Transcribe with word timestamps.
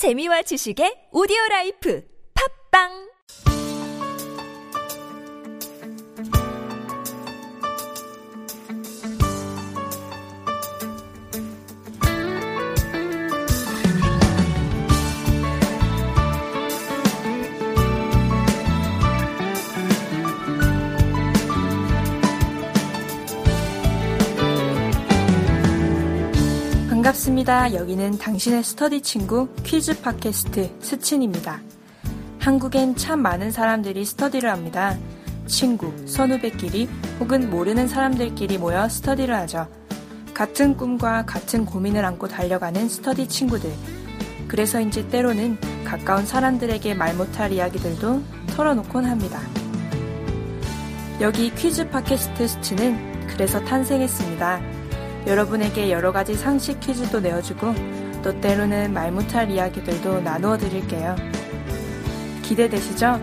재미와 0.00 0.40
지식의 0.48 1.12
오디오 1.12 1.36
라이프. 1.50 2.00
팝빵 2.32 3.09
반갑습니다. 27.10 27.74
여기는 27.74 28.18
당신의 28.18 28.62
스터디 28.62 29.00
친구 29.00 29.48
퀴즈 29.64 30.00
팟캐스트 30.00 30.76
스친입니다. 30.80 31.60
한국엔 32.38 32.94
참 32.96 33.20
많은 33.20 33.50
사람들이 33.50 34.04
스터디를 34.04 34.50
합니다. 34.50 34.96
친구, 35.46 35.92
선후배끼리 36.06 36.88
혹은 37.18 37.50
모르는 37.50 37.88
사람들끼리 37.88 38.58
모여 38.58 38.88
스터디를 38.88 39.34
하죠. 39.34 39.66
같은 40.34 40.76
꿈과 40.76 41.24
같은 41.26 41.64
고민을 41.64 42.04
안고 42.04 42.28
달려가는 42.28 42.88
스터디 42.88 43.28
친구들. 43.28 43.72
그래서인지 44.46 45.08
때로는 45.08 45.58
가까운 45.84 46.24
사람들에게 46.24 46.94
말 46.94 47.14
못할 47.14 47.50
이야기들도 47.52 48.22
털어놓곤 48.54 49.04
합니다. 49.04 49.40
여기 51.20 51.52
퀴즈 51.54 51.88
팟캐스트 51.88 52.46
스치는 52.46 53.26
그래서 53.26 53.62
탄생했습니다. 53.64 54.79
여러분에게 55.26 55.90
여러 55.90 56.12
가지 56.12 56.34
상식 56.34 56.80
퀴즈도 56.80 57.20
내어주고 57.20 57.74
또 58.22 58.40
때로는 58.40 58.92
말 58.92 59.12
못할 59.12 59.50
이야기들도 59.50 60.20
나누어 60.20 60.56
드릴게요. 60.56 61.14
기대되시죠? 62.42 63.20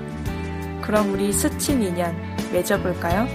그럼 0.82 1.12
우리 1.12 1.34
스친 1.34 1.84
인연 1.84 2.16
맺어볼까요? 2.52 3.28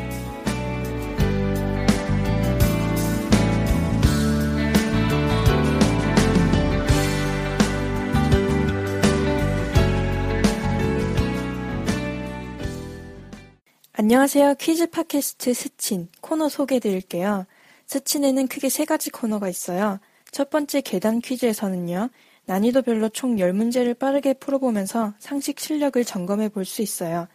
안녕하세요. 13.95 14.57
퀴즈 14.57 14.91
팟캐스트 14.91 15.55
스친 15.55 16.09
코너 16.21 16.49
소개해 16.49 16.81
드릴게요. 16.81 17.47
스친에는 17.93 18.49
크게 18.49 18.71
세 18.71 18.87
가지 18.87 19.11
코너가 19.11 19.51
있어요. 19.51 19.99
첫 20.31 20.49
번째 20.49 20.81
계단 20.81 21.21
퀴즈에서는요. 21.21 22.09
난이도별로 22.47 23.11
총 23.11 23.37
10문제를 23.37 23.99
빠르게 23.99 24.33
풀어보면서 24.35 25.13
상식 25.19 25.61
실력을 25.61 26.03
점검해 26.03 26.49
볼 26.49 26.65
수 26.65 26.81
있어요. 26.81 27.29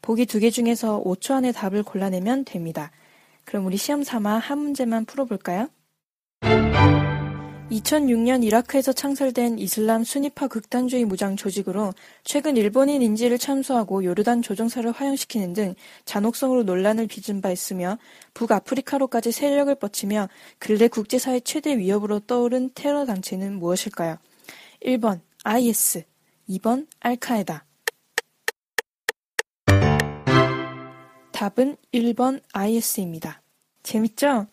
보기 0.00 0.24
두 0.24 0.40
개 0.40 0.48
중에서 0.50 1.02
5초 1.04 1.34
안에 1.34 1.52
답을 1.52 1.82
골라내면 1.82 2.46
됩니다. 2.46 2.90
그럼 3.44 3.66
우리 3.66 3.76
시험 3.76 4.02
삼아 4.02 4.38
한 4.38 4.58
문제만 4.58 5.04
풀어볼까요? 5.04 5.68
2006년 7.70 8.42
이라크에서 8.42 8.92
창설된 8.92 9.58
이슬람 9.60 10.02
순위파 10.02 10.48
극단주의 10.48 11.04
무장 11.04 11.36
조직으로 11.36 11.92
최근 12.24 12.56
일본인 12.56 13.00
인지를 13.00 13.38
참수하고 13.38 14.04
요르단 14.04 14.42
조종사를 14.42 14.90
화형시키는 14.90 15.52
등 15.52 15.74
잔혹성으로 16.04 16.64
논란을 16.64 17.06
빚은 17.06 17.40
바 17.40 17.50
있으며 17.50 17.96
북아프리카로까지 18.34 19.30
세력을 19.30 19.72
뻗치며 19.76 20.28
근래 20.58 20.88
국제사회 20.88 21.40
최대 21.40 21.78
위협으로 21.78 22.20
떠오른 22.20 22.70
테러 22.74 23.06
단체는 23.06 23.58
무엇일까요? 23.58 24.18
1번 24.84 25.20
IS, 25.44 26.04
2번 26.48 26.88
알카에다. 26.98 27.64
답은 31.30 31.76
1번 31.94 32.42
IS입니다. 32.52 33.40
재밌죠? 33.82 34.48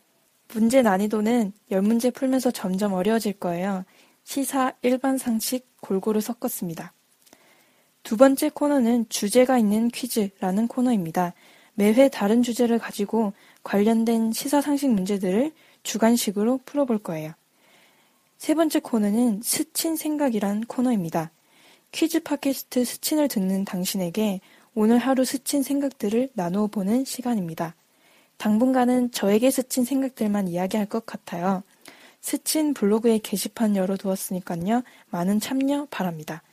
문제 0.54 0.82
난이도는 0.82 1.54
10문제 1.72 2.14
풀면서 2.14 2.52
점점 2.52 2.94
어려워질 2.94 3.34
거예요. 3.34 3.84
시사 4.24 4.74
일반 4.82 5.18
상식 5.18 5.66
골고루 5.82 6.22
섞었습니다. 6.22 6.94
두 8.04 8.18
번째 8.18 8.50
코너는 8.50 9.08
주제가 9.10 9.58
있는 9.58 9.90
퀴즈라는 9.90 10.68
코너입니다. 10.68 11.34
매회 11.76 12.10
다른 12.10 12.42
주제를 12.42 12.80
가지고 12.80 13.34
관련된 13.64 14.32
시사 14.32 14.62
상식 14.62 14.90
문제들을 14.90 15.52
주관식으로 15.84 16.62
풀어볼 16.66 17.00
거예요. 17.00 17.34
세 18.38 18.54
번째 18.54 18.80
코너는 18.80 19.42
스친 19.44 19.96
생각이란 19.96 20.66
코너입니다. 20.66 21.32
퀴즈 21.92 22.22
팟캐스트 22.22 22.86
스친을 22.86 23.28
듣는 23.28 23.66
당신에게 23.66 24.42
오늘 24.74 25.00
하루 25.00 25.26
스친 25.26 25.64
생각들을 25.64 26.30
나누어 26.34 26.68
보는 26.68 27.04
시간입니다. 27.06 27.76
당분간은 28.38 29.12
저에게 29.12 29.52
스친 29.52 29.84
생각들만 29.84 30.48
이야기할 30.48 30.86
것 30.88 31.06
같아요. 31.06 31.64
스친 32.22 32.74
블로그에 32.74 33.20
게시판 33.20 33.76
열어두었으니까요. 33.76 34.84
많은 35.10 35.40
참여 35.40 35.88
바랍니다. 35.90 36.44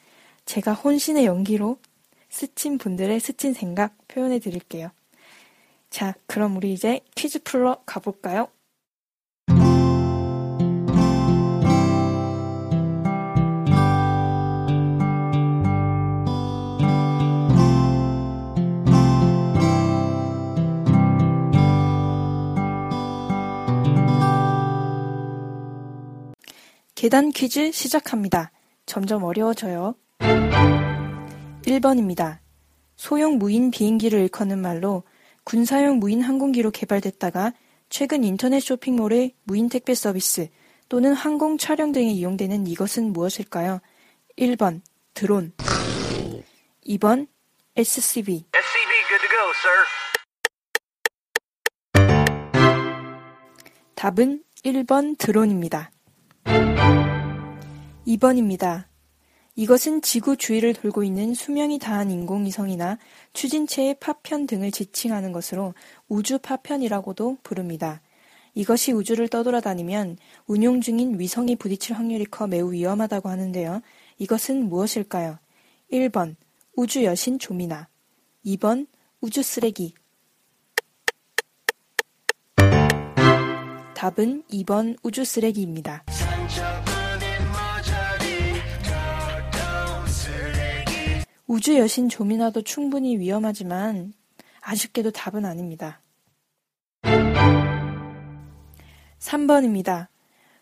제가 0.47 0.73
혼신의 0.73 1.27
연기로 1.27 1.79
스친 2.29 2.79
분들의 2.79 3.21
스친 3.21 3.55
생각 3.55 3.97
표현해 4.09 4.39
드릴게요. 4.39 4.91
자, 5.91 6.15
그럼 6.27 6.57
우리 6.57 6.73
이제 6.73 7.01
퀴즈 7.15 7.43
풀러 7.43 7.79
가볼까요? 7.87 8.49
계단 27.05 27.33
퀴즈 27.33 27.71
시작합니다. 27.71 28.51
점점 28.87 29.25
어려워져요. 29.25 29.95
1번입니다. 31.67 32.39
소형 32.97 33.37
무인 33.37 33.71
비행기를 33.71 34.21
일컫는 34.21 34.59
말로 34.59 35.03
군사용 35.45 35.99
무인 35.99 36.23
항공기로 36.23 36.71
개발됐다가 36.71 37.53
최근 37.91 38.25
인터넷 38.25 38.61
쇼핑몰의 38.61 39.35
무인 39.43 39.69
택배 39.69 39.95
서비스 39.95 40.49
또는 40.89 41.13
항공 41.13 41.59
촬영 41.59 41.93
등에 41.93 42.07
이용되는 42.07 42.67
이것은 42.67 43.13
무엇일까요? 43.13 43.81
1번 44.39 44.81
드론 45.13 45.53
2번 46.87 47.27
SCV 47.77 48.47
답은 53.95 54.43
1번 54.65 55.19
드론입니다. 55.19 55.91
2번입니다. 58.07 58.85
이것은 59.57 60.03
지구 60.03 60.37
주위를 60.37 60.75
돌고 60.75 61.05
있는 61.05 61.33
수명이 61.33 61.79
다한 61.79 62.11
인공위성이나 62.11 62.99
추진체의 63.33 63.97
파편 64.01 64.47
등을 64.47 64.71
지칭하는 64.73 65.33
것으로 65.33 65.75
우주 66.09 66.39
파편이라고도 66.39 67.39
부릅니다. 67.43 68.03
이것이 68.55 68.93
우주를 68.93 69.29
떠돌아다니면 69.29 70.17
운용 70.47 70.81
중인 70.81 71.19
위성이 71.19 71.57
부딪힐 71.57 71.97
확률이 71.97 72.25
커 72.25 72.47
매우 72.47 72.73
위험하다고 72.73 73.29
하는데요. 73.29 73.81
이것은 74.19 74.69
무엇일까요? 74.69 75.39
1번 75.93 76.37
우주 76.77 77.05
여신 77.05 77.39
조미나 77.39 77.89
2번 78.45 78.87
우주 79.21 79.43
쓰레기 79.43 79.95
답은 83.95 84.43
2번 84.51 84.97
우주 85.03 85.25
쓰레기입니다. 85.25 86.05
우주 91.55 91.79
여신 91.79 92.09
조미나도 92.09 92.63
충분히 92.63 93.17
위험하지만 93.17 94.13
아쉽게도 94.61 95.13
답은 95.13 95.45
아닙니다. 95.45 96.01
3번입니다. 99.21 100.09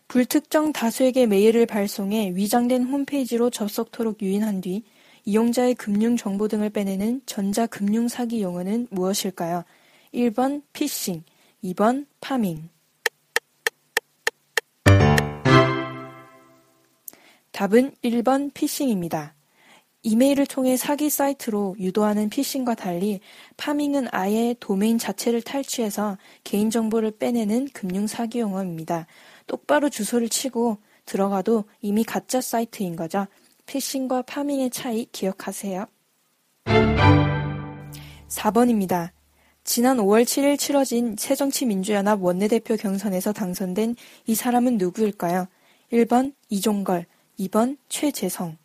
불특정 0.07 0.71
다수에게 0.71 1.25
메일을 1.25 1.65
발송해 1.65 2.33
위장된 2.35 2.83
홈페이지로 2.83 3.49
접속토록 3.49 4.21
유인한 4.21 4.61
뒤 4.61 4.83
이용자의 5.25 5.73
금융 5.73 6.15
정보 6.15 6.47
등을 6.47 6.69
빼내는 6.69 7.23
전자금융 7.25 8.07
사기 8.07 8.43
용어는 8.43 8.89
무엇일까요? 8.91 9.63
1번 10.13 10.61
피싱, 10.73 11.23
2번 11.63 12.05
파밍. 12.21 12.69
답은 17.51 17.95
1번 18.03 18.53
피싱입니다. 18.53 19.33
이메일을 20.03 20.45
통해 20.45 20.75
사기 20.75 21.09
사이트로 21.09 21.77
유도하는 21.79 22.29
피싱과 22.29 22.75
달리 22.75 23.21
파밍은 23.55 24.09
아예 24.11 24.53
도메인 24.59 24.97
자체를 24.97 25.41
탈취해서 25.41 26.17
개인정보를 26.43 27.11
빼내는 27.11 27.69
금융 27.73 28.05
사기 28.05 28.41
용어입니다. 28.41 29.07
똑바로 29.47 29.89
주소를 29.89 30.27
치고 30.27 30.77
들어가도 31.05 31.63
이미 31.81 32.03
가짜 32.03 32.41
사이트인 32.41 32.97
거죠. 32.97 33.27
피싱과 33.65 34.23
파밍의 34.23 34.71
차이 34.71 35.05
기억하세요. 35.11 35.85
4번입니다. 38.27 39.11
지난 39.63 39.97
5월 39.97 40.23
7일 40.23 40.59
치러진 40.59 41.15
새정치민주연합 41.17 42.21
원내대표 42.21 42.75
경선에서 42.75 43.31
당선된 43.31 43.95
이 44.25 44.35
사람은 44.35 44.77
누구일까요? 44.77 45.47
1번 45.93 46.33
이종걸, 46.49 47.05
2번 47.39 47.77
최재성. 47.87 48.57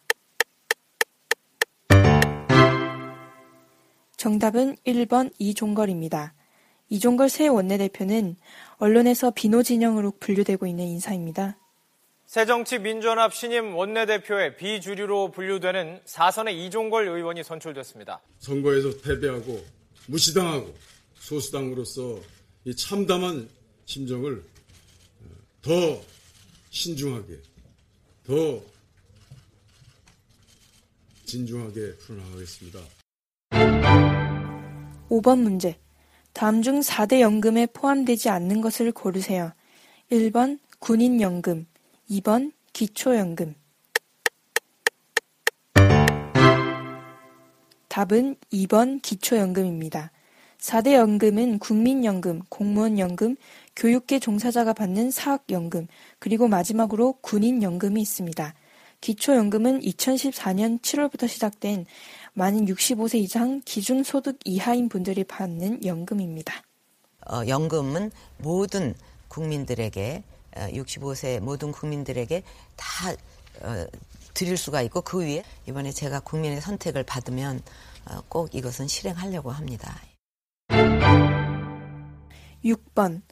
정답은 4.18 4.76
1번 4.84 5.32
이종걸입니다. 5.38 6.34
이종걸 6.90 7.28
새 7.28 7.46
원내대표는 7.46 8.36
언론에서 8.78 9.30
비노 9.30 9.62
진영으로 9.62 10.12
분류되고 10.18 10.66
있는 10.66 10.86
인사입니다. 10.86 11.56
새정치민주연합 12.26 13.32
신임 13.32 13.76
원내대표의 13.76 14.56
비주류로 14.56 15.30
분류되는 15.30 16.00
사선의 16.04 16.66
이종걸 16.66 17.08
의원이 17.08 17.44
선출됐습니다. 17.44 18.20
선거에서 18.40 18.90
패배하고 19.02 19.64
무시당하고 20.08 20.74
소수당으로서 21.20 22.20
이 22.64 22.74
참담한 22.74 23.48
심정을 23.86 24.42
더 25.62 25.70
신중하게, 26.70 27.38
더 28.26 28.62
진중하게 31.24 31.96
풀어나가겠습니다. 31.98 32.80
5번 35.10 35.40
문제. 35.40 35.78
다음 36.32 36.62
중 36.62 36.80
4대 36.80 37.20
연금에 37.20 37.66
포함되지 37.66 38.28
않는 38.28 38.60
것을 38.60 38.92
고르세요. 38.92 39.52
1번 40.10 40.58
군인연금, 40.78 41.66
2번 42.10 42.52
기초연금. 42.72 43.54
답은 47.88 48.36
2번 48.52 49.02
기초연금입니다. 49.02 50.12
4대 50.58 50.94
연금은 50.94 51.58
국민연금, 51.58 52.42
공무원연금, 52.48 53.36
교육계 53.74 54.18
종사자가 54.18 54.72
받는 54.72 55.10
사학연금, 55.10 55.86
그리고 56.18 56.48
마지막으로 56.48 57.14
군인연금이 57.20 58.00
있습니다. 58.00 58.54
기초연금은 59.00 59.80
2014년 59.80 60.80
7월부터 60.80 61.28
시작된 61.28 61.86
만인 62.34 62.66
65세 62.66 63.18
이상 63.18 63.60
기준 63.64 64.02
소득 64.02 64.38
이하인 64.44 64.88
분들이 64.88 65.24
받는 65.24 65.84
연금입니다. 65.84 66.62
어, 67.30 67.46
연금은 67.46 68.10
모든 68.38 68.94
국민들에게 69.28 70.22
65세 70.54 71.38
어, 71.38 71.44
모든 71.44 71.72
국민들에게 71.72 72.42
다 72.76 73.10
어, 73.62 73.86
드릴 74.34 74.56
수가 74.56 74.82
있고 74.82 75.00
그 75.00 75.20
위에 75.20 75.42
이번에 75.66 75.90
제가 75.90 76.20
국민의 76.20 76.60
선택을 76.60 77.02
받으면 77.04 77.60
어, 78.10 78.20
꼭 78.28 78.54
이것은 78.54 78.88
실행하려고 78.88 79.50
합니다. 79.50 80.00
6번 82.64 83.22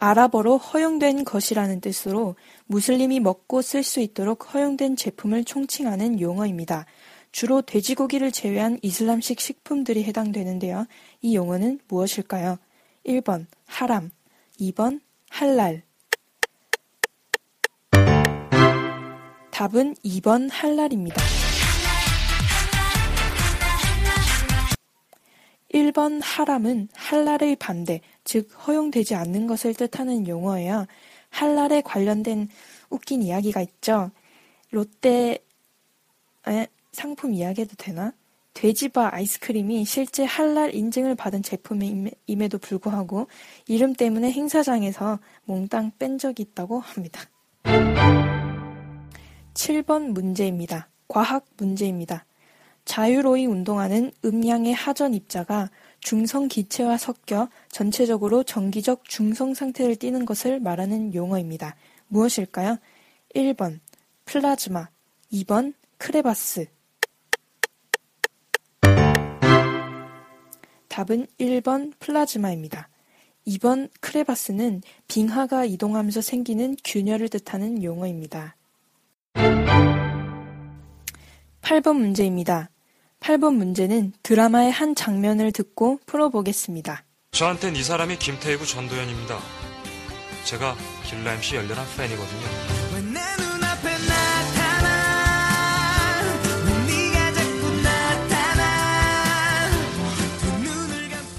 아랍어로 0.00 0.56
허용된 0.56 1.24
것이라는 1.24 1.80
뜻으로 1.80 2.34
무슬림이 2.66 3.20
먹고 3.20 3.62
쓸 3.62 3.82
수 3.82 4.00
있도록 4.00 4.52
허용된 4.54 4.96
제품을 4.96 5.44
총칭하는 5.44 6.20
용어입니다. 6.20 6.86
주로 7.32 7.62
돼지고기를 7.62 8.32
제외한 8.32 8.78
이슬람식 8.82 9.40
식품들이 9.40 10.02
해당되는데요. 10.04 10.86
이 11.20 11.36
용어는 11.36 11.80
무엇일까요? 11.86 12.58
1번 13.06 13.46
하람, 13.66 14.10
2번 14.58 15.00
할랄. 15.28 15.82
답은 19.50 19.94
2번 20.02 20.48
할랄입니다. 20.50 21.39
1번 25.72 26.20
하람은 26.22 26.88
할랄의 26.94 27.56
반대, 27.56 28.00
즉 28.24 28.48
허용되지 28.66 29.14
않는 29.14 29.46
것을 29.46 29.74
뜻하는 29.74 30.26
용어예요. 30.26 30.86
할랄에 31.30 31.80
관련된 31.82 32.48
웃긴 32.90 33.22
이야기가 33.22 33.60
있죠. 33.62 34.10
롯데 34.70 35.38
에, 36.48 36.66
상품 36.92 37.34
이야기해도 37.34 37.74
되나? 37.76 38.12
돼지바 38.54 39.10
아이스크림이 39.14 39.84
실제 39.84 40.24
할랄 40.24 40.74
인증을 40.74 41.14
받은 41.14 41.42
제품임에도 41.42 42.58
불구하고 42.60 43.28
이름 43.66 43.94
때문에 43.94 44.32
행사장에서 44.32 45.20
몽땅 45.44 45.92
뺀 45.98 46.18
적이 46.18 46.42
있다고 46.42 46.80
합니다. 46.80 47.22
7번 49.54 50.10
문제입니다. 50.10 50.88
과학 51.06 51.44
문제입니다. 51.56 52.24
자유로이 52.84 53.46
운동하는 53.46 54.10
음양의 54.24 54.74
하전 54.74 55.14
입자가 55.14 55.70
중성 56.00 56.48
기체와 56.48 56.96
섞여 56.96 57.48
전체적으로 57.68 58.42
정기적 58.42 59.04
중성 59.04 59.54
상태를 59.54 59.96
띠는 59.96 60.24
것을 60.24 60.60
말하는 60.60 61.14
용어입니다. 61.14 61.76
무엇일까요? 62.08 62.78
1번 63.34 63.80
플라즈마, 64.24 64.88
2번 65.32 65.74
크레바스. 65.98 66.66
답은 70.88 71.26
1번 71.38 71.92
플라즈마입니다. 71.98 72.88
2번 73.46 73.88
크레바스는 74.00 74.82
빙하가 75.08 75.64
이동하면서 75.64 76.20
생기는 76.20 76.76
균열을 76.84 77.28
뜻하는 77.28 77.82
용어입니다. 77.82 78.56
8번 81.70 81.98
문제입니다. 81.98 82.68
8번 83.20 83.54
문제는 83.54 84.12
드라마의 84.24 84.72
한 84.72 84.96
장면을 84.96 85.52
듣고 85.52 86.00
풀어보겠습니다. 86.04 87.04
저한텐 87.30 87.76
이 87.76 87.82
사람이 87.84 88.18
김태희구 88.18 88.66
전도연입니다. 88.66 89.38
제가 90.46 90.74
길라임 91.04 91.40
씨 91.40 91.54
열렬한 91.54 91.86
팬이거든요. 91.96 92.40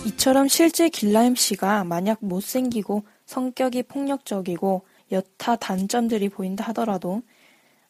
이처럼 0.05 0.47
실제 0.47 0.87
길라임 0.87 1.35
씨가 1.35 1.83
만약 1.83 2.19
못생기고 2.21 3.03
성격이 3.25 3.83
폭력적이고 3.83 4.85
여타 5.11 5.57
단점들이 5.57 6.29
보인다 6.29 6.63
하더라도 6.67 7.21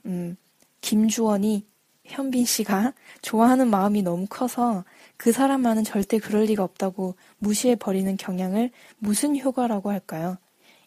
음, 0.07 0.35
김주원이 0.79 1.70
현빈 2.05 2.45
씨가 2.45 2.93
좋아하는 3.21 3.69
마음이 3.69 4.01
너무 4.01 4.25
커서 4.29 4.83
그 5.17 5.31
사람만은 5.31 5.83
절대 5.83 6.17
그럴 6.17 6.43
리가 6.43 6.63
없다고 6.63 7.15
무시해 7.37 7.75
버리는 7.75 8.15
경향을 8.17 8.71
무슨 8.97 9.37
효과라고 9.39 9.91
할까요? 9.91 10.37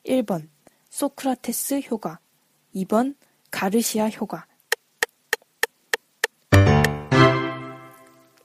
1번 0.05 0.49
소크라테스 0.91 1.83
효과 1.91 2.19
2번 2.75 3.15
가르시아 3.51 4.09
효과 4.09 4.47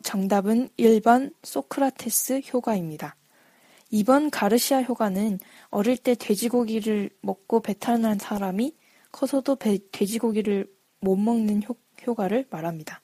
정답은 0.04 0.70
1번 0.80 1.34
소크라테스 1.44 2.42
효과입니다. 2.54 3.16
2번 3.92 4.30
가르시아 4.32 4.82
효과는 4.82 5.40
어릴 5.70 5.98
때 5.98 6.16
돼지고기를 6.16 7.10
먹고 7.22 7.62
배탈 7.62 8.02
난 8.02 8.18
사람이 8.18 8.76
커서도 9.12 9.56
배, 9.56 9.80
돼지고기를 9.92 10.68
못 11.00 11.16
먹는 11.16 11.64
효, 11.68 11.76
효과를 12.10 12.48
말합니다. 12.50 13.02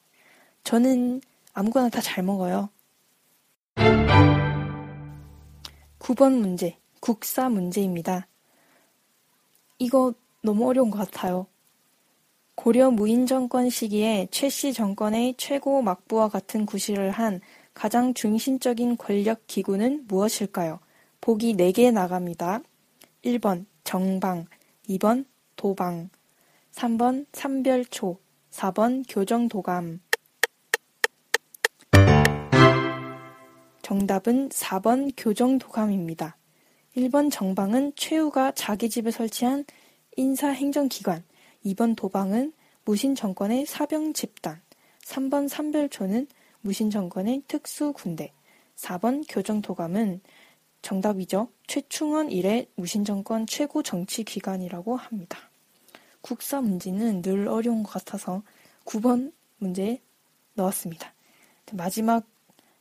저는 0.64 1.22
아무거나 1.54 1.90
다 1.90 2.02
잘 2.02 2.24
먹어요. 2.24 2.70
9번 6.00 6.38
문제, 6.40 6.78
국사 7.00 7.50
문제입니다. 7.50 8.28
이거 9.80 10.14
너무 10.42 10.68
어려운 10.70 10.90
것 10.92 10.98
같아요. 10.98 11.48
고려 12.56 12.90
무인 12.90 13.26
정권 13.26 13.70
시기에 13.70 14.28
최씨 14.32 14.72
정권의 14.74 15.36
최고 15.38 15.82
막부와 15.82 16.30
같은 16.30 16.66
구실을 16.66 17.12
한 17.12 17.42
가장 17.74 18.14
중심적인 18.14 18.98
권력 18.98 19.46
기구는 19.48 20.06
무엇일까요? 20.08 20.80
보기 21.22 21.56
4개 21.56 21.92
나갑니다. 21.92 22.62
1번 23.24 23.66
정방, 23.84 24.46
2번 24.88 25.26
도방, 25.56 26.10
3번 26.72 27.26
삼별초, 27.34 28.18
4번 28.56 29.04
교정도감. 29.10 30.00
정답은 33.82 34.48
4번 34.48 35.12
교정도감입니다. 35.18 36.38
1번 36.96 37.30
정방은 37.30 37.92
최후가 37.98 38.54
자기 38.54 38.90
집에 38.90 39.12
설치한 39.12 39.66
인사행정기관, 40.16 41.26
2번 41.66 41.98
도방은 41.98 42.54
무신정권의 42.86 43.66
사병집단, 43.66 44.62
3번 45.04 45.50
삼별초는 45.50 46.28
무신정권의 46.62 47.44
특수군대, 47.50 48.32
4번 48.78 49.26
교정도감은 49.28 50.22
정답이죠. 50.82 51.50
최충원 51.68 52.32
이래 52.32 52.68
무신정권 52.76 53.48
최고 53.48 53.84
정치기관이라고 53.84 54.96
합니다. 54.96 55.50
국사 56.26 56.60
문제는 56.60 57.22
늘 57.22 57.48
어려운 57.48 57.84
것 57.84 57.92
같아서 57.92 58.42
9번 58.86 59.32
문제 59.60 60.02
넣었습니다. 60.56 61.14
마지막 61.74 62.26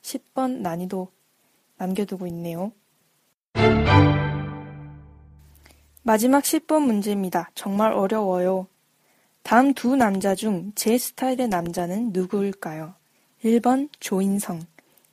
10번 0.00 0.60
난이도 0.60 1.08
남겨두고 1.76 2.26
있네요. 2.28 2.72
마지막 6.02 6.42
10번 6.42 6.86
문제입니다. 6.86 7.50
정말 7.54 7.92
어려워요. 7.92 8.66
다음 9.42 9.74
두 9.74 9.94
남자 9.94 10.34
중 10.34 10.72
제 10.74 10.96
스타일의 10.96 11.48
남자는 11.48 12.12
누구일까요? 12.14 12.94
1번 13.44 13.90
조인성, 14.00 14.62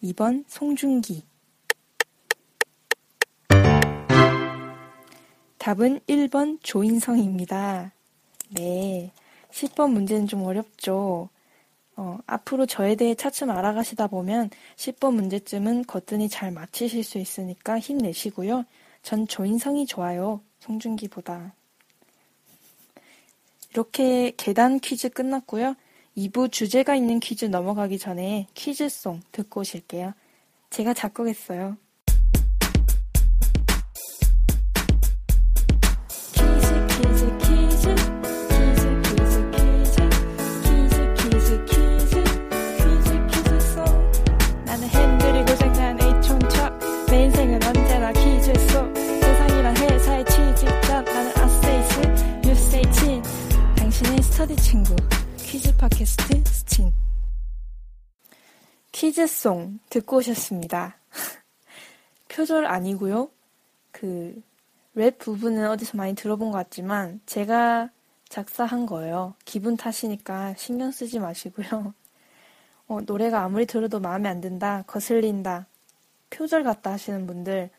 2번 0.04 0.46
송중기. 0.48 1.26
답은 5.58 6.00
1번 6.08 6.60
조인성입니다. 6.64 7.92
네. 8.54 9.12
10번 9.52 9.92
문제는 9.92 10.28
좀 10.28 10.44
어렵죠. 10.44 11.30
어, 11.96 12.18
앞으로 12.26 12.66
저에 12.66 12.96
대해 12.96 13.16
차츰 13.16 13.50
알아가시다 13.50 14.08
보면 14.08 14.50
10번 14.76 15.14
문제쯤은 15.14 15.86
거뜬히 15.86 16.30
잘 16.30 16.52
맞히실 16.52 17.04
수 17.04 17.18
있으니까 17.18 17.80
힘내시고요. 17.80 18.66
전 19.04 19.28
조인성이 19.28 19.86
좋아요. 19.86 20.42
송중기보다. 20.60 21.54
이렇게 23.72 24.34
계단 24.38 24.80
퀴즈 24.80 25.10
끝났고요. 25.10 25.76
2부 26.18 26.52
주제가 26.52 26.96
있는 26.96 27.20
퀴즈 27.20 27.46
넘어가기 27.46 27.98
전에 27.98 28.48
퀴즈송 28.54 29.22
듣고 29.32 29.62
오실게요. 29.62 30.14
제가 30.70 30.94
작곡했어요. 30.94 31.78
퀴즈송 59.42 59.80
듣고 59.90 60.18
오셨습니다. 60.18 60.98
표절 62.30 62.66
아니고요. 62.66 63.30
그 63.92 64.42
랩 64.94 65.18
부분은 65.20 65.70
어디서 65.70 65.96
많이 65.98 66.16
들어본 66.16 66.52
것 66.52 66.58
같지만 66.58 67.22
제가 67.26 67.90
작사한 68.28 68.86
거예요. 68.86 69.36
기분 69.46 69.78
탓이니까 69.78 70.56
신경 70.58 70.92
쓰지 70.92 71.20
마시고요. 71.20 71.94
어, 72.88 73.00
노래가 73.02 73.44
아무리 73.44 73.66
들어도 73.66 74.02
마음에 74.02 74.28
안 74.28 74.42
든다, 74.42 74.84
거슬린다, 74.88 75.68
표절 76.30 76.64
같다 76.64 76.92
하시는 76.92 77.26
분들 77.26 77.70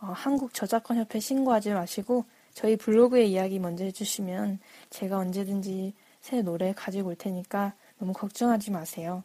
어, 0.00 0.06
한국 0.12 0.54
저작권 0.54 0.96
협회 0.96 1.20
신고하지 1.20 1.70
마시고 1.70 2.24
저희 2.52 2.76
블로그에 2.76 3.24
이야기 3.24 3.60
먼저 3.60 3.84
해주시면 3.84 4.58
제가 4.90 5.18
언제든지 5.18 5.94
새 6.20 6.42
노래 6.42 6.72
가지고 6.72 7.10
올 7.10 7.16
테니까 7.16 7.74
너무 7.98 8.12
걱정하지 8.12 8.72
마세요. 8.72 9.22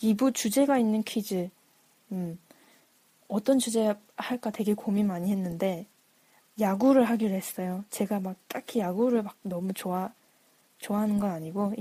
2부 0.00 0.32
주제가 0.34 0.78
있는 0.78 1.02
퀴즈. 1.02 1.50
음, 2.12 2.38
어떤 3.28 3.58
주제 3.58 3.94
할까 4.16 4.50
되게 4.50 4.74
고민 4.74 5.06
많이 5.06 5.30
했는데, 5.30 5.86
야구를 6.58 7.04
하기로 7.04 7.34
했어요. 7.34 7.84
제가 7.90 8.20
막 8.20 8.36
딱히 8.48 8.80
야구를 8.80 9.22
막 9.22 9.36
너무 9.42 9.72
좋아, 9.72 10.12
좋아하는 10.78 11.18
건 11.18 11.30
아니고, 11.30 11.74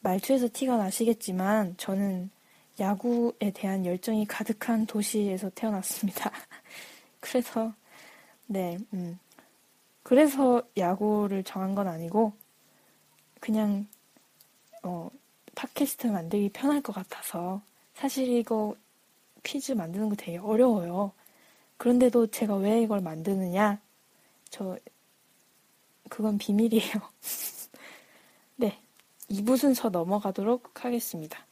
말투에서 0.00 0.48
티가 0.52 0.76
나시겠지만, 0.76 1.76
저는 1.76 2.30
야구에 2.78 3.50
대한 3.54 3.84
열정이 3.86 4.26
가득한 4.26 4.86
도시에서 4.86 5.50
태어났습니다. 5.50 6.30
그래서, 7.20 7.72
네, 8.46 8.78
음. 8.92 9.18
그래서 10.02 10.62
야구를 10.76 11.42
정한 11.42 11.74
건 11.74 11.88
아니고, 11.88 12.32
그냥 13.40 13.86
어, 14.82 15.10
팟캐스트 15.56 16.06
만들기 16.08 16.50
편할 16.50 16.80
것 16.82 16.94
같아서 16.94 17.60
사실 17.94 18.28
이거 18.28 18.76
퀴즈 19.42 19.72
만드는 19.72 20.10
거 20.10 20.14
되게 20.14 20.38
어려워요. 20.38 21.12
그런데도 21.78 22.28
제가 22.28 22.56
왜 22.56 22.82
이걸 22.82 23.00
만드느냐? 23.00 23.80
저 24.50 24.78
그건 26.08 26.38
비밀이에요. 26.38 26.92
네, 28.56 28.78
2부 29.30 29.56
순서 29.56 29.88
넘어가도록 29.88 30.84
하겠습니다. 30.84 31.44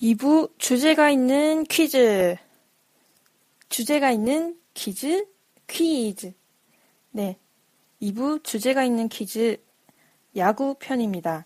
2부 0.00 0.50
주제가 0.58 1.10
있는 1.10 1.64
퀴즈. 1.64 2.36
주제가 3.76 4.10
있는 4.10 4.58
퀴즈, 4.72 5.28
퀴즈. 5.66 6.32
네. 7.10 7.38
2부 8.00 8.42
주제가 8.42 8.84
있는 8.84 9.06
퀴즈, 9.10 9.62
야구 10.34 10.76
편입니다. 10.78 11.44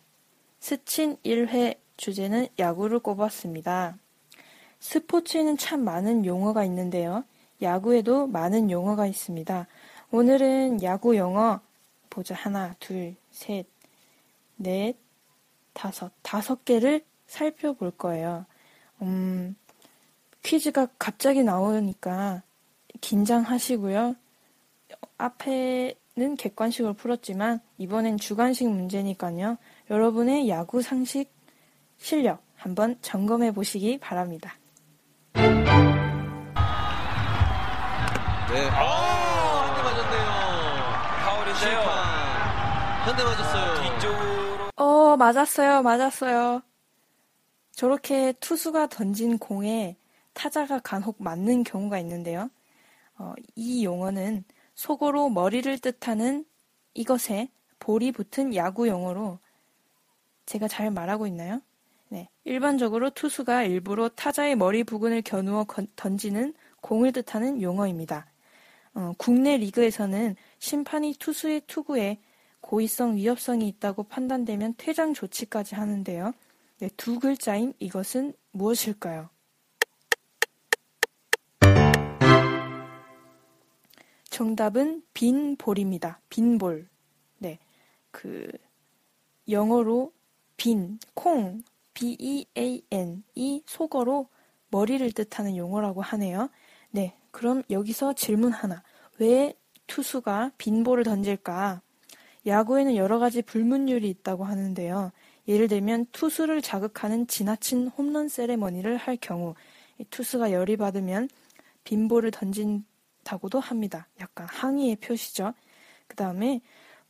스친 0.61 1.17
1회 1.25 1.79
주제는 1.97 2.47
야구를 2.57 3.01
꼽았습니다. 3.01 3.99
스포츠에는 4.79 5.57
참 5.57 5.83
많은 5.83 6.25
용어가 6.25 6.63
있는데요. 6.67 7.25
야구에도 7.63 8.29
많은 8.29 8.71
용어가 8.71 9.09
있습니다. 9.09 9.67
오늘은 10.13 10.85
야구 10.85 11.17
용어 11.17 11.59
보자. 12.11 12.37
하나, 12.37 12.77
둘, 12.79 13.17
셋, 13.33 13.67
넷, 14.55 14.95
다섯. 15.73 16.13
다섯 16.23 16.65
개를 16.65 17.05
살펴볼 17.27 17.91
거예요. 17.91 18.47
음, 19.03 19.57
퀴즈가 20.43 20.89
갑자기 20.99 21.43
나오니까 21.43 22.43
긴장하시고요. 23.01 24.15
앞에는 25.19 26.37
객관식으로 26.39 26.95
풀었지만 26.95 27.61
이번엔 27.79 28.17
주관식 28.19 28.69
문제니까요. 28.69 29.57
여러분의 29.91 30.49
야구 30.49 30.83
상식 30.83 31.31
실력 31.99 32.43
한번 32.57 32.97
점검해 33.03 33.53
보시기 33.53 33.99
바랍니다. 33.99 34.57
네. 38.53 38.69
아, 38.71 39.67
한대 39.67 39.83
맞았네요. 39.83 40.25
파울인데요. 41.25 41.81
한대 43.05 43.23
맞았어요. 43.23 43.95
뒤쪽으로. 44.01 44.71
어, 44.77 45.17
맞았어요. 45.17 45.83
맞았어요. 45.83 46.63
저렇게 47.73 48.33
투수가 48.41 48.89
던진 48.89 49.39
공에 49.39 49.97
타자가 50.33 50.81
간혹 50.81 51.23
맞는 51.23 51.65
경우가 51.65 51.99
있는데요. 52.01 52.51
어, 53.19 53.35
이 53.55 53.85
용어는 53.85 54.45
속어로 54.75 55.29
머리를 55.31 55.79
뜻하는 55.79 56.45
이것에 56.95 57.49
볼이 57.79 58.13
붙은 58.13 58.55
야구 58.55 58.89
용어로 58.89 59.39
제가 60.47 60.69
잘 60.69 60.91
말하고 60.91 61.27
있나요? 61.27 61.61
네. 62.09 62.29
일반적으로 62.45 63.11
투수가 63.11 63.65
일부러 63.65 64.09
타자의 64.09 64.57
머리 64.57 64.85
부근을 64.85 65.23
겨누어 65.23 65.67
던지는 65.97 66.55
공을 66.81 67.13
뜻하는 67.13 67.63
용어입니다. 67.63 68.27
어, 68.95 69.13
국내 69.17 69.57
리그에서는 69.57 70.35
심판이 70.59 71.15
투수의 71.19 71.63
투구에 71.67 72.19
고의성 72.61 73.17
위협성이 73.17 73.69
있다고 73.69 74.05
판단되면 74.05 74.75
퇴장 74.77 75.15
조치까지 75.15 75.75
하는데요. 75.75 76.33
네, 76.79 76.89
두 76.97 77.21
글자인 77.21 77.73
이것은 77.79 78.33
무엇일까요? 78.53 79.29
정답은 84.31 85.03
빈 85.13 85.57
볼입니다. 85.57 86.21
빈 86.29 86.59
볼. 86.59 86.89
네. 87.39 87.59
그, 88.11 88.51
영어로 89.49 90.13
빈, 90.57 90.99
콩, 91.15 91.63
B-E-A-N, 91.95 93.25
이 93.35 93.63
속어로 93.67 94.29
머리를 94.71 95.11
뜻하는 95.13 95.57
용어라고 95.57 96.01
하네요. 96.01 96.49
네. 96.91 97.17
그럼 97.31 97.63
여기서 97.71 98.15
질문 98.15 98.53
하나. 98.53 98.83
왜 99.19 99.55
투수가 99.87 100.53
빈 100.57 100.85
볼을 100.85 101.03
던질까? 101.03 101.83
야구에는 102.47 102.97
여러 102.97 103.19
가지 103.19 103.43
불문율이 103.43 104.09
있다고 104.09 104.45
하는데요. 104.45 105.13
예를 105.49 105.69
들면 105.69 106.07
투수를 106.13 106.63
자극하는 106.63 107.27
지나친 107.27 107.89
홈런 107.89 108.29
세레머니를 108.29 108.97
할 108.97 109.17
경우 109.21 109.55
투수가 110.11 110.53
열이 110.53 110.77
받으면 110.77 111.29
빈볼을 111.85 112.31
던진 112.31 112.85
다고도 113.23 113.61
합니다. 113.61 114.09
약간 114.21 114.47
항의의 114.51 114.97
표시죠. 114.97 115.55
그 116.07 116.17
다음에 116.17 116.61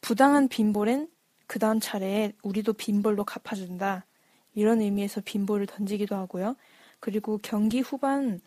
부당한 0.01 0.49
빈볼엔 0.49 1.09
그 1.47 1.59
다음 1.59 1.81
차례에 1.81 2.33
우리도 2.43 2.75
빈볼로 2.75 3.25
갚아준다. 3.25 4.07
이런 4.55 4.81
의미에서 4.81 5.21
빈볼을 5.25 5.67
던지기도 5.67 6.15
하고요. 6.15 6.57
그리고 7.01 7.39
경기 7.43 7.81
후반 7.81 8.41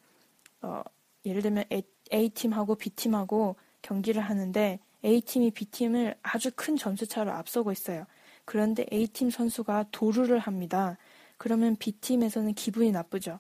어, 0.62 0.82
예를 1.26 1.42
들면 1.42 1.66
A팀하고 2.14 2.76
B팀하고 2.76 3.56
경기를 3.82 4.22
하는데 4.22 4.80
A팀이 5.04 5.52
B팀을 5.52 6.16
아주 6.22 6.52
큰 6.56 6.78
점수차로 6.78 7.32
앞서고 7.32 7.72
있어요. 7.72 8.06
그런데 8.46 8.86
A팀 8.92 9.30
선수가 9.30 9.88
도루를 9.92 10.40
합니다. 10.40 10.98
그러면 11.38 11.76
B팀에서는 11.76 12.54
기분이 12.54 12.92
나쁘죠. 12.92 13.40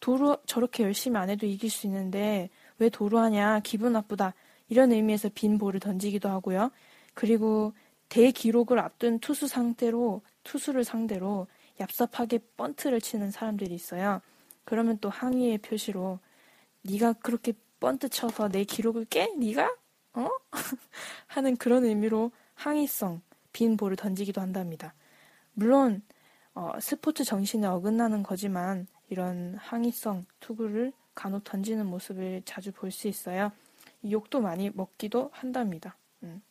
도루 0.00 0.38
저렇게 0.46 0.82
열심히 0.82 1.18
안 1.18 1.30
해도 1.30 1.46
이길 1.46 1.70
수 1.70 1.86
있는데 1.86 2.50
왜 2.82 2.88
도루하냐 2.88 3.60
기분 3.60 3.92
나쁘다 3.92 4.34
이런 4.68 4.90
의미에서 4.90 5.30
빈 5.34 5.56
볼을 5.56 5.78
던지기도 5.78 6.28
하고요. 6.28 6.72
그리고 7.14 7.72
대기록을 8.08 8.80
앞둔 8.80 9.20
투수 9.20 9.46
상대로 9.46 10.22
투수를 10.42 10.82
상대로 10.82 11.46
얍삽하게 11.78 12.42
번트를 12.56 13.00
치는 13.00 13.30
사람들이 13.30 13.72
있어요. 13.72 14.20
그러면 14.64 14.98
또 15.00 15.10
항의의 15.10 15.58
표시로 15.58 16.18
네가 16.82 17.14
그렇게 17.14 17.52
번트 17.78 18.08
쳐서 18.08 18.48
내 18.48 18.64
기록을 18.64 19.04
깨? 19.04 19.32
네가? 19.36 19.72
어? 20.14 20.28
하는 21.28 21.56
그런 21.56 21.84
의미로 21.84 22.32
항의성 22.54 23.22
빈 23.52 23.76
볼을 23.76 23.94
던지기도 23.94 24.40
한답니다. 24.40 24.94
물론 25.54 26.02
어, 26.54 26.72
스포츠 26.80 27.22
정신에 27.24 27.66
어긋나는 27.68 28.24
거지만 28.24 28.88
이런 29.08 29.54
항의성 29.56 30.26
투구를 30.40 30.92
간혹 31.14 31.44
던지는 31.44 31.86
모습을 31.86 32.42
자주 32.44 32.72
볼 32.72 32.90
수 32.90 33.08
있어요. 33.08 33.52
욕도 34.10 34.40
많이 34.40 34.70
먹기도 34.74 35.30
한답니다. 35.32 35.96
음. 36.22 36.42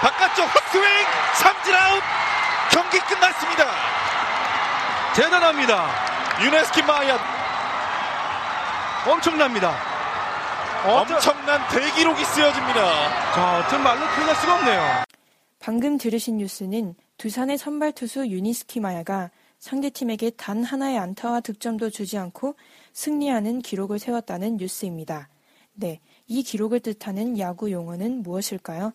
바깥쪽 0.00 0.46
헛스윙 0.46 0.84
삼진 1.40 1.74
아웃 1.74 2.02
경기 2.70 2.98
끝났습니다. 3.00 3.64
대단합니다. 5.16 5.88
유네스키 6.44 6.82
마야 6.82 7.18
엄청납니다. 9.06 9.74
엄청난 10.86 11.60
대기록이 11.68 12.24
쓰여집니다. 12.24 13.32
자, 13.34 13.58
어떤 13.58 13.82
말로 13.82 14.00
표현할 14.14 14.34
수가 14.36 14.54
없네요. 14.56 15.04
방금 15.60 15.96
들으신 15.96 16.38
뉴스는 16.38 16.94
두산의 17.16 17.56
선발 17.58 17.92
투수 17.92 18.26
유네스키 18.26 18.80
마야가 18.80 19.30
상대팀에게 19.64 20.28
단 20.36 20.62
하나의 20.62 20.98
안타와 20.98 21.40
득점도 21.40 21.88
주지 21.88 22.18
않고 22.18 22.54
승리하는 22.92 23.62
기록을 23.62 23.98
세웠다는 23.98 24.58
뉴스입니다. 24.58 25.30
네, 25.72 26.02
이 26.26 26.42
기록을 26.42 26.80
뜻하는 26.80 27.38
야구 27.38 27.72
용어는 27.72 28.22
무엇일까요? 28.22 28.92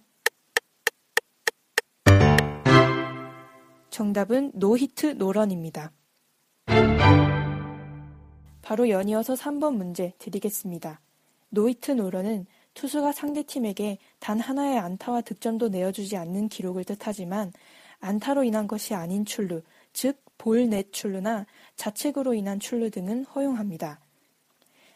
정답은 3.89 4.51
노히트 4.53 5.07
노런입니다. 5.17 5.91
바로 8.61 8.89
연이어서 8.89 9.33
3번 9.33 9.73
문제 9.75 10.13
드리겠습니다. 10.19 11.01
노히트 11.49 11.93
노런은 11.93 12.45
투수가 12.75 13.11
상대팀에게 13.13 13.97
단 14.19 14.39
하나의 14.39 14.77
안타와 14.77 15.21
득점도 15.21 15.69
내어주지 15.69 16.15
않는 16.15 16.47
기록을 16.47 16.83
뜻하지만 16.83 17.53
안타로 18.01 18.43
인한 18.43 18.67
것이 18.67 18.93
아닌 18.93 19.25
출루, 19.25 19.63
즉 19.93 20.28
볼넷 20.39 20.91
출루나 20.91 21.45
자책으로 21.75 22.33
인한 22.33 22.59
출루 22.59 22.89
등은 22.89 23.25
허용합니다. 23.25 23.99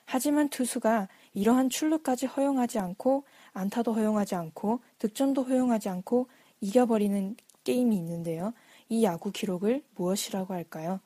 하지만 0.05 0.49
투수가 0.49 1.07
이러한 1.33 1.69
출루까지 1.69 2.25
허용하지 2.25 2.79
않고 2.79 3.25
안타도 3.51 3.93
허용하지 3.93 4.33
않고 4.35 4.79
득점도 4.97 5.43
허용하지 5.43 5.89
않고 5.89 6.27
이겨버리는 6.61 7.35
게임이 7.63 7.95
있는데요. 7.97 8.53
이 8.89 9.03
야구 9.03 9.31
기록을 9.31 9.83
무엇이라고 9.95 10.53
할까요? 10.53 10.99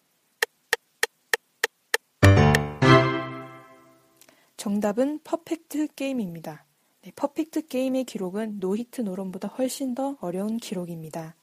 정답은 4.56 5.20
퍼펙트 5.24 5.88
게임입니다. 5.96 6.66
네, 7.04 7.12
퍼펙트 7.16 7.68
게임의 7.68 8.06
기록은 8.06 8.60
노히트 8.60 9.02
노런보다 9.02 9.48
훨씬 9.48 9.94
더 9.94 10.18
어려운 10.20 10.58
기록입니다. 10.58 11.36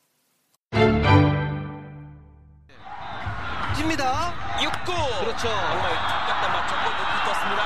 찝니다. 3.85 4.33
6구. 4.61 5.21
그렇죠. 5.21 5.49
정말 5.49 5.93
딱딱 5.93 6.53
맞췄고 6.53 6.91
높이 6.91 7.13
떴습니다. 7.27 7.63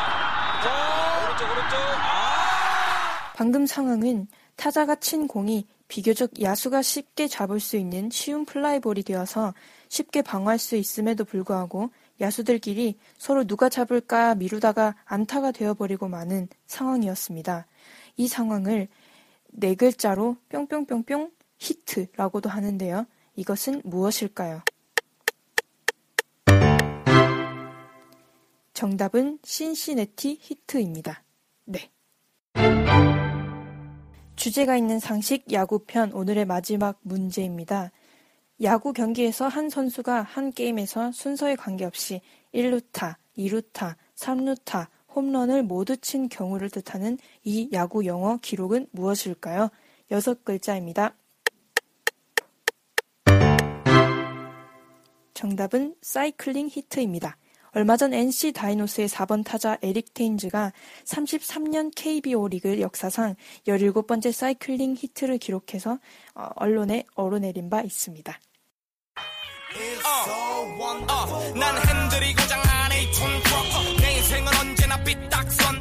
자, 0.64 1.24
오른쪽 1.24 1.44
오른쪽. 1.44 1.76
아! 1.78 3.32
방금 3.36 3.66
상황은 3.66 4.26
타자가 4.56 4.96
친 4.96 5.28
공이 5.28 5.68
비교적 5.86 6.42
야수가 6.42 6.82
쉽게 6.82 7.28
잡을 7.28 7.60
수 7.60 7.76
있는 7.76 8.10
쉬운 8.10 8.44
플라이볼이 8.44 9.04
되어서 9.04 9.54
쉽게 9.88 10.22
방어할 10.22 10.58
수 10.58 10.74
있음에도 10.74 11.24
불구하고 11.24 11.90
야수들끼리 12.20 12.98
서로 13.16 13.44
누가 13.44 13.68
잡을까 13.68 14.34
미루다가 14.34 14.96
안타가 15.04 15.52
되어버리고 15.52 16.08
마는 16.08 16.48
상황이었습니다. 16.66 17.66
이 18.16 18.26
상황을 18.26 18.88
네 19.52 19.74
글자로 19.76 20.36
뿅뿅뿅뿅 20.48 21.30
히트라고도 21.58 22.48
하는데요. 22.48 23.06
이것은 23.36 23.82
무엇일까요? 23.84 24.62
정답은 28.78 29.40
신시네티 29.42 30.38
히트입니다. 30.40 31.24
네. 31.64 31.90
주제가 34.36 34.76
있는 34.76 35.00
상식 35.00 35.52
야구편 35.52 36.12
오늘의 36.12 36.44
마지막 36.44 36.96
문제입니다. 37.02 37.90
야구 38.62 38.92
경기에서 38.92 39.48
한 39.48 39.68
선수가 39.68 40.22
한 40.22 40.52
게임에서 40.52 41.10
순서에 41.10 41.56
관계없이 41.56 42.20
1루타, 42.54 43.16
2루타, 43.36 43.96
3루타, 44.14 44.86
홈런을 45.12 45.64
모두 45.64 45.96
친 45.96 46.28
경우를 46.28 46.70
뜻하는 46.70 47.18
이 47.42 47.68
야구 47.72 48.06
영어 48.06 48.36
기록은 48.36 48.86
무엇일까요? 48.92 49.70
여섯 50.12 50.44
글자입니다. 50.44 51.16
정답은 55.34 55.96
사이클링 56.00 56.68
히트입니다. 56.70 57.38
얼마 57.72 57.96
전 57.96 58.14
NC 58.14 58.52
다이노스의 58.52 59.08
4번 59.08 59.44
타자 59.44 59.78
에릭 59.82 60.14
테인즈가 60.14 60.72
33년 61.04 61.90
KBO 61.94 62.48
리그 62.48 62.80
역사상 62.80 63.34
17번째 63.66 64.32
사이클링 64.32 64.96
히트를 64.98 65.38
기록해서 65.38 65.98
어, 66.34 66.48
언론에 66.56 67.04
얼어내린 67.14 67.70
바 67.70 67.82
있습니다. 67.82 68.38
어, 70.04 70.32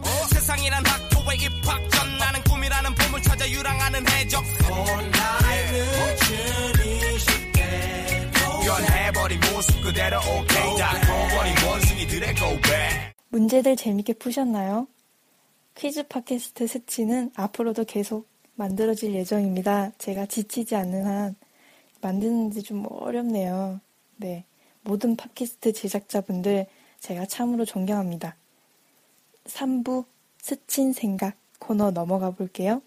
어, 0.03 0.27
세상이란 0.29 0.83
학교의 0.85 1.37
입학 1.37 1.89
전 1.89 2.17
나는 2.17 2.43
꿈이라는 2.43 2.95
봄을 2.95 3.21
찾아 3.21 3.49
유랑하는 3.49 4.07
해적 4.09 4.43
모습 9.57 9.81
그대로 9.81 10.19
다 10.19 10.99
커버린 11.01 11.55
원숭이들의 11.67 12.35
고백 12.35 13.15
문제들 13.29 13.75
재밌게 13.75 14.13
푸셨나요? 14.13 14.87
퀴즈 15.73 16.07
팟캐스트 16.07 16.67
스치는 16.67 17.31
앞으로도 17.35 17.85
계속 17.85 18.27
만들어질 18.53 19.15
예정입니다. 19.15 19.93
제가 19.97 20.27
지치지 20.27 20.75
않는 20.75 21.07
한 21.07 21.35
만드는데 22.01 22.61
좀 22.61 22.85
어렵네요. 22.87 23.81
네. 24.17 24.45
모든 24.83 25.15
팟캐스트 25.15 25.73
제작자분들 25.73 26.67
제가 26.99 27.25
참으로 27.25 27.65
존경합니다. 27.65 28.35
3부 29.45 30.05
스친 30.37 30.93
생각 30.93 31.35
코너 31.57 31.89
넘어가 31.89 32.29
볼게요. 32.29 32.83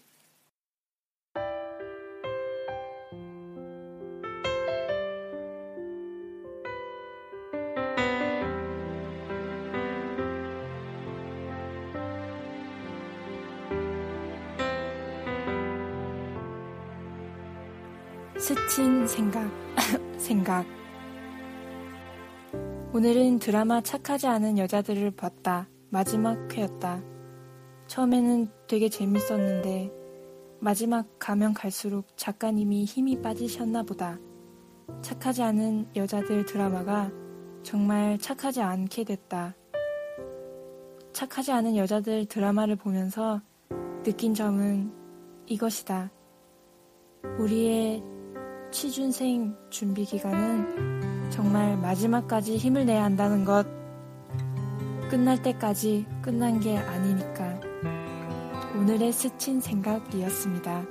스친 18.41 19.05
생각, 19.05 19.51
생각. 20.17 20.65
오늘은 22.91 23.37
드라마 23.37 23.81
착하지 23.81 24.25
않은 24.25 24.57
여자들을 24.57 25.11
봤다. 25.11 25.69
마지막 25.91 26.51
회였다. 26.51 27.03
처음에는 27.85 28.49
되게 28.67 28.89
재밌었는데, 28.89 29.91
마지막 30.59 31.05
가면 31.19 31.53
갈수록 31.53 32.07
작가님이 32.15 32.85
힘이 32.85 33.21
빠지셨나 33.21 33.83
보다. 33.83 34.17
착하지 35.03 35.43
않은 35.43 35.91
여자들 35.95 36.45
드라마가 36.45 37.11
정말 37.61 38.17
착하지 38.17 38.59
않게 38.63 39.03
됐다. 39.03 39.55
착하지 41.13 41.51
않은 41.51 41.77
여자들 41.77 42.25
드라마를 42.25 42.75
보면서 42.75 43.39
느낀 44.01 44.33
점은 44.33 44.91
이것이다. 45.45 46.09
우리의 47.37 48.03
취준생 48.71 49.53
준비 49.69 50.05
기간은 50.05 51.29
정말 51.29 51.77
마지막까지 51.77 52.57
힘을 52.57 52.85
내야 52.85 53.03
한다는 53.03 53.43
것. 53.43 53.65
끝날 55.09 55.41
때까지 55.41 56.05
끝난 56.21 56.59
게 56.61 56.77
아니니까. 56.77 57.59
오늘의 58.77 59.11
스친 59.11 59.59
생각이었습니다. 59.59 60.85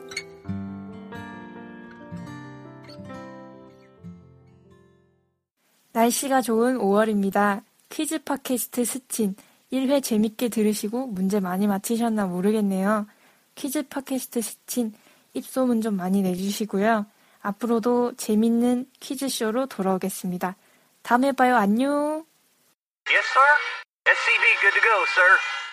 날씨가 5.93 6.43
좋은 6.43 6.79
5월입니다. 6.79 7.63
퀴즈 7.89 8.23
팟캐스트 8.23 8.85
스친 8.85 9.35
1회 9.73 10.03
재밌게 10.03 10.51
들으시고 10.51 11.07
문제 11.07 11.41
많이 11.41 11.67
맞히셨나 11.67 12.27
모르겠네요. 12.27 13.07
퀴즈 13.55 13.89
팟캐스트 13.89 14.43
스친 14.43 14.93
입소문 15.33 15.81
좀 15.81 15.97
많이 15.97 16.21
내주시고요. 16.23 17.07
앞으로도 17.43 18.15
재밌는 18.17 18.87
퀴즈쇼로 19.01 19.67
돌아오겠습니다. 19.67 20.57
다음에 21.03 21.33
봐요. 21.33 21.57
안녕! 21.57 22.25
Yes, 23.09 23.27
sir? 23.27 23.43
SCV 24.07 24.45
good 24.61 24.75
to 24.75 24.83
go, 24.83 25.03
sir. 25.09 25.70